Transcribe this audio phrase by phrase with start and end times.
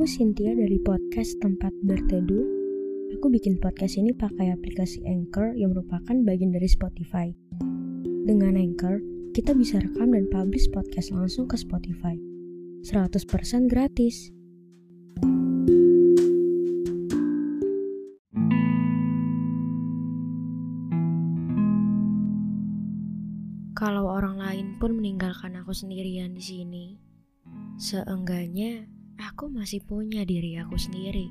[0.00, 2.48] Aku Cynthia dari podcast Tempat Berteduh.
[3.20, 7.28] Aku bikin podcast ini pakai aplikasi Anchor yang merupakan bagian dari Spotify.
[8.24, 9.04] Dengan Anchor,
[9.36, 12.16] kita bisa rekam dan publish podcast langsung ke Spotify.
[12.80, 14.32] 100% gratis.
[23.76, 26.96] Kalau orang lain pun meninggalkan aku sendirian di sini,
[27.76, 28.88] seenggaknya
[29.20, 31.28] aku masih punya diri aku sendiri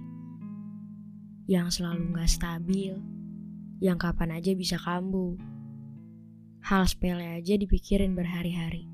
[1.49, 2.93] yang selalu gak stabil,
[3.81, 5.33] yang kapan aja bisa kambuh.
[6.61, 8.85] Hal sepele aja dipikirin berhari-hari.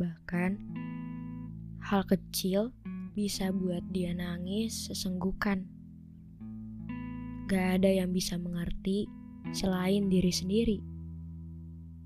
[0.00, 0.50] Bahkan,
[1.84, 2.72] hal kecil
[3.12, 5.68] bisa buat dia nangis sesenggukan.
[7.52, 9.04] Gak ada yang bisa mengerti
[9.52, 10.78] selain diri sendiri.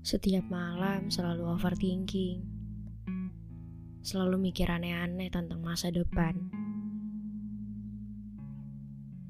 [0.03, 2.54] Setiap malam selalu overthinking.
[4.05, 6.37] Selalu mikir aneh-aneh tentang masa depan.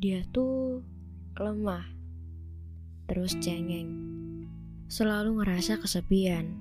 [0.04, 0.84] Dia tuh
[1.40, 1.88] lemah,
[3.08, 3.88] terus cengeng.
[4.92, 6.60] Selalu ngerasa kesepian.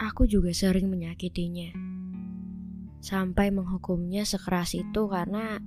[0.00, 1.76] Aku juga sering menyakitinya.
[3.04, 5.60] Sampai menghukumnya sekeras itu karena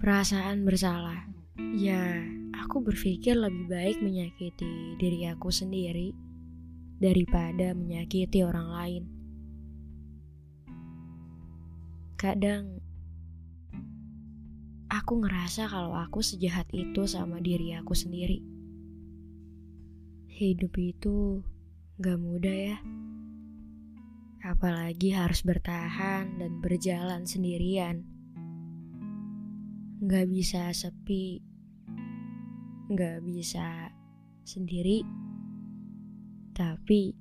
[0.00, 1.28] perasaan bersalah.
[1.76, 2.16] Ya,
[2.56, 6.16] aku berpikir lebih baik menyakiti diri aku sendiri
[6.96, 9.17] daripada menyakiti orang lain.
[12.18, 12.82] Kadang
[14.90, 18.42] aku ngerasa kalau aku sejahat itu sama diri aku sendiri.
[20.26, 21.46] Hidup itu
[22.02, 22.78] gak mudah ya.
[24.42, 28.02] Apalagi harus bertahan dan berjalan sendirian.
[30.02, 31.38] Gak bisa sepi,
[32.90, 33.94] gak bisa
[34.42, 35.06] sendiri
[36.50, 37.14] tapi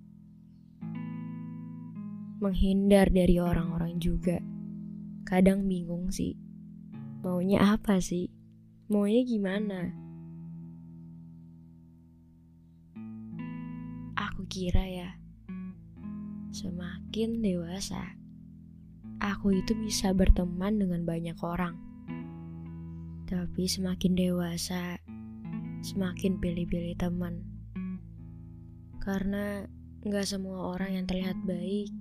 [2.41, 4.56] menghindar dari orang-orang juga.
[5.27, 6.39] Kadang bingung sih.
[7.19, 8.31] Maunya apa sih?
[8.87, 9.91] Maunya gimana?
[14.15, 15.19] Aku kira ya,
[16.55, 18.15] semakin dewasa,
[19.19, 21.75] aku itu bisa berteman dengan banyak orang.
[23.27, 24.95] Tapi semakin dewasa,
[25.83, 27.43] semakin pilih-pilih teman
[29.03, 29.63] karena
[30.03, 31.91] nggak semua orang yang terlihat baik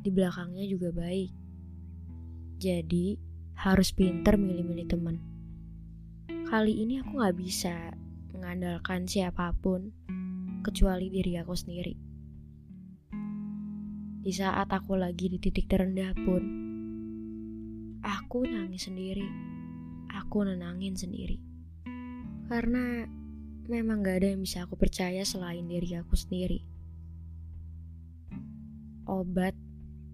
[0.00, 1.39] di belakangnya juga baik.
[2.60, 3.16] Jadi
[3.56, 5.16] harus pinter milih-milih teman.
[6.28, 7.96] Kali ini aku nggak bisa
[8.36, 9.88] mengandalkan siapa pun
[10.60, 11.96] kecuali diri aku sendiri.
[14.20, 16.42] Di saat aku lagi di titik terendah pun,
[18.04, 19.24] aku nangis sendiri.
[20.20, 21.40] Aku nenangin sendiri.
[22.44, 23.08] Karena
[23.72, 26.60] memang gak ada yang bisa aku percaya selain diri aku sendiri.
[29.08, 29.56] Obat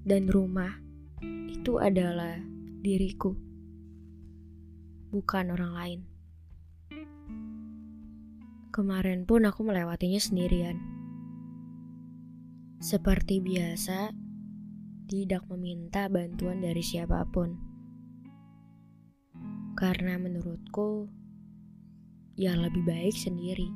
[0.07, 0.86] dan rumah
[1.25, 2.37] itu adalah
[2.85, 3.35] diriku,
[5.11, 6.01] bukan orang lain.
[8.77, 10.77] Kemarin pun aku melewatinya sendirian.
[12.77, 14.13] Seperti biasa,
[15.09, 17.57] tidak meminta bantuan dari siapa pun.
[19.73, 21.09] Karena menurutku,
[22.37, 23.73] ya lebih baik sendiri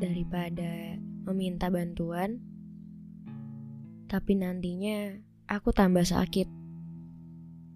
[0.00, 0.96] daripada
[1.28, 2.40] meminta bantuan,
[4.08, 6.48] tapi nantinya aku tambah sakit.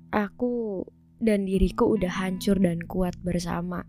[0.08, 0.84] Aku
[1.20, 3.84] dan diriku udah hancur dan kuat bersama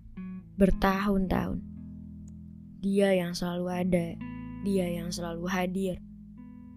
[0.59, 1.63] bertahun-tahun.
[2.83, 4.07] Dia yang selalu ada,
[4.63, 5.95] dia yang selalu hadir,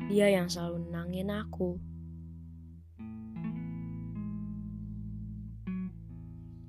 [0.06, 1.78] dia yang selalu nenangin aku.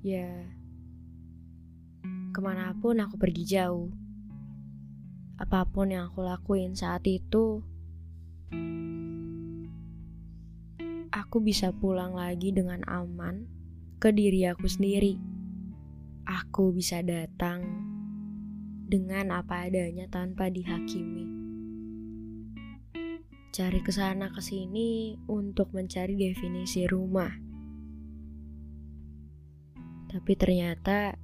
[0.04, 0.28] Ya,
[2.34, 3.88] Ke mana pun aku pergi jauh,
[5.38, 7.62] apa pun yang aku lakuin saat itu,
[11.34, 13.42] aku bisa pulang lagi dengan aman
[13.98, 15.18] ke diri aku sendiri.
[16.30, 17.58] Aku bisa datang
[18.86, 21.26] dengan apa adanya tanpa dihakimi.
[23.50, 27.34] Cari ke sana ke sini untuk mencari definisi rumah.
[30.06, 31.18] Tapi ternyata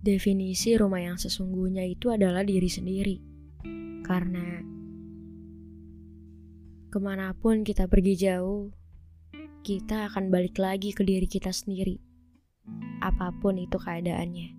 [0.00, 3.20] Definisi rumah yang sesungguhnya itu adalah diri sendiri.
[4.00, 4.56] Karena
[6.88, 8.72] ke mana pun kita pergi jauh,
[9.62, 12.02] kita akan balik lagi ke diri kita sendiri.
[12.98, 14.58] Apa pun itu keadaannya.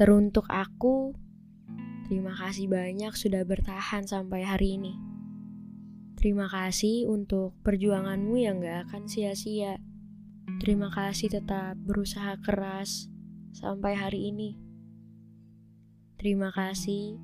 [0.00, 1.12] Teruntuk aku,
[2.08, 4.96] terima kasih banyak sudah bertahan sampai hari ini.
[6.16, 9.76] Terima kasih untuk perjuanganmu yang gak akan sia-sia.
[10.56, 13.12] Terima kasih tetap berusaha keras
[13.52, 14.56] sampai hari ini.
[16.16, 17.20] Terima kasih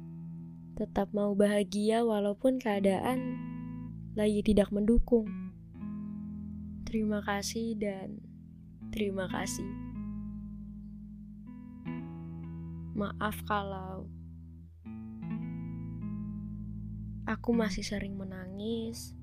[0.77, 3.52] tetap mau bahagia walaupun keadaan
[4.13, 5.25] lagi tidak mendukung.
[6.85, 8.21] Terima kasih dan
[8.93, 9.65] terima kasih.
[12.93, 14.05] Maaf kalau
[17.25, 19.17] aku masih sering menangis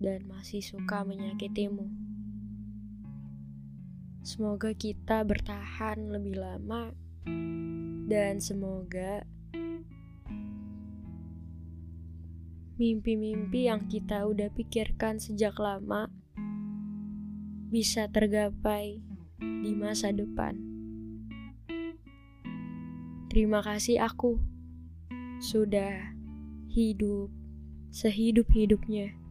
[0.00, 1.92] dan masih suka menyakitimu.
[4.24, 6.96] Semoga kita bertahan lebih lama
[8.08, 9.28] dan semoga
[12.82, 16.10] mimpi-mimpi yang kita udah pikirkan sejak lama
[17.70, 18.98] bisa tergapai
[19.38, 20.58] di masa depan.
[23.30, 24.42] Terima kasih aku
[25.38, 26.10] sudah
[26.74, 27.30] hidup
[27.94, 29.21] sehidup-hidupnya.